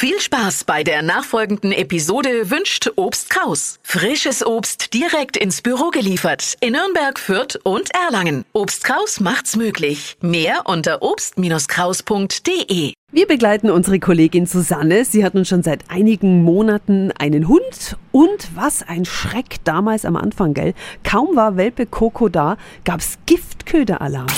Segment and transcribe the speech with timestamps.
[0.00, 3.80] Viel Spaß bei der nachfolgenden Episode wünscht Obst Kraus.
[3.82, 8.44] Frisches Obst direkt ins Büro geliefert in Nürnberg, Fürth und Erlangen.
[8.52, 10.16] Obst Kraus macht's möglich.
[10.20, 12.92] Mehr unter obst-kraus.de.
[13.10, 15.04] Wir begleiten unsere Kollegin Susanne.
[15.04, 17.96] Sie hat nun schon seit einigen Monaten einen Hund.
[18.12, 20.74] Und was ein Schreck damals am Anfang, gell?
[21.02, 24.28] Kaum war Welpe Coco da, gab's Giftköderalarm.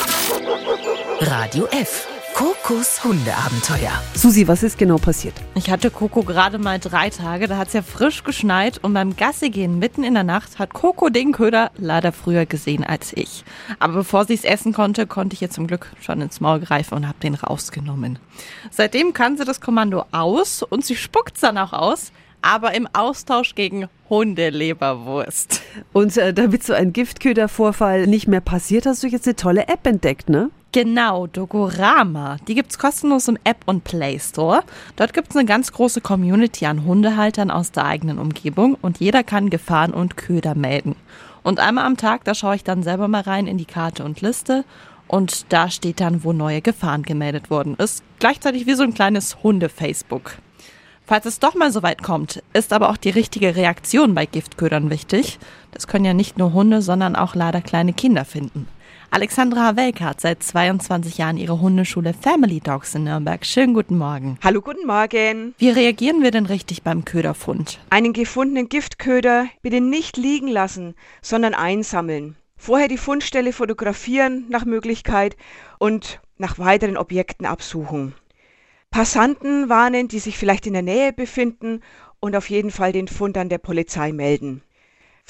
[1.21, 2.07] Radio F.
[2.41, 3.93] Kokos Hundeabenteuer.
[4.15, 5.35] Susi, was ist genau passiert?
[5.55, 9.15] Ich hatte Coco gerade mal drei Tage, da hat es ja frisch geschneit und beim
[9.15, 13.45] Gassigehen mitten in der Nacht hat Coco den Köder leider früher gesehen als ich.
[13.79, 16.95] Aber bevor sie es essen konnte, konnte ich ihr zum Glück schon ins Maul greifen
[16.95, 18.19] und habe den rausgenommen.
[18.71, 22.89] Seitdem kann sie das Kommando aus und sie spuckt es dann auch aus, aber im
[22.95, 25.61] Austausch gegen Hundeleberwurst.
[25.93, 29.87] Und äh, damit so ein Giftködervorfall nicht mehr passiert, hast du jetzt eine tolle App
[29.87, 30.49] entdeckt, ne?
[30.73, 32.37] Genau, Dogorama.
[32.47, 34.63] Die gibt's kostenlos im App und Play Store.
[34.95, 39.51] Dort gibt's eine ganz große Community an Hundehaltern aus der eigenen Umgebung und jeder kann
[39.51, 40.95] Gefahren und Köder melden.
[41.43, 44.21] Und einmal am Tag, da schaue ich dann selber mal rein in die Karte und
[44.21, 44.65] Liste
[45.09, 48.05] und da steht dann, wo neue Gefahren gemeldet worden ist.
[48.21, 50.37] Gleichzeitig wie so ein kleines Hunde-Facebook.
[51.05, 54.89] Falls es doch mal so weit kommt, ist aber auch die richtige Reaktion bei Giftködern
[54.89, 55.41] wichtig.
[55.73, 58.69] Das können ja nicht nur Hunde, sondern auch leider kleine Kinder finden.
[59.13, 63.45] Alexandra Havelka hat seit 22 Jahren ihre Hundeschule Family Dogs in Nürnberg.
[63.45, 64.39] Schönen guten Morgen.
[64.41, 65.53] Hallo, guten Morgen.
[65.59, 67.81] Wie reagieren wir denn richtig beim Köderfund?
[67.91, 72.37] Einen gefundenen Giftköder bitte nicht liegen lassen, sondern einsammeln.
[72.57, 75.37] Vorher die Fundstelle fotografieren nach Möglichkeit
[75.81, 78.15] und nach weiteren Objekten absuchen.
[78.93, 81.81] Passanten warnen, die sich vielleicht in der Nähe befinden
[82.21, 84.63] und auf jeden Fall den Fund an der Polizei melden.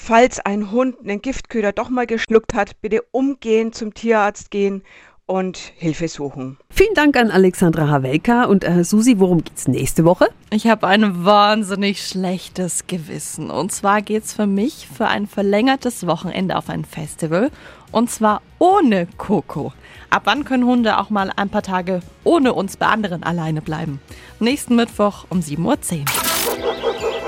[0.03, 4.81] Falls ein Hund einen Giftköder doch mal geschluckt hat, bitte umgehend zum Tierarzt gehen
[5.27, 6.57] und Hilfe suchen.
[6.71, 10.29] Vielen Dank an Alexandra Havelka und äh, Susi, worum geht's nächste Woche?
[10.49, 13.51] Ich habe ein wahnsinnig schlechtes Gewissen.
[13.51, 17.51] Und zwar geht's für mich für ein verlängertes Wochenende auf ein Festival.
[17.91, 19.71] Und zwar ohne Coco.
[20.09, 24.01] Ab wann können Hunde auch mal ein paar Tage ohne uns bei anderen alleine bleiben?
[24.39, 26.05] Nächsten Mittwoch um 7.10 Uhr.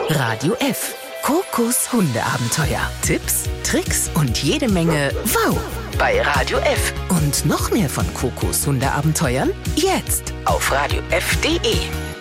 [0.10, 1.03] Radio F.
[1.24, 2.82] Kokos Hundeabenteuer.
[3.02, 5.58] Tipps, Tricks und jede Menge Wow
[5.98, 6.94] bei Radio F.
[7.08, 12.13] Und noch mehr von Kokos Hundeabenteuern jetzt auf radiof.de.